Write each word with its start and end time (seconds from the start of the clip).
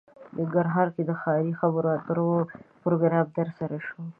ننګرهار 0.37 0.87
کې 0.95 1.03
د 1.05 1.11
ښاري 1.21 1.51
خبرو 1.59 1.87
اترو 1.95 2.29
پروګرام 2.83 3.25
ترسره 3.37 3.77
شو 3.87 4.01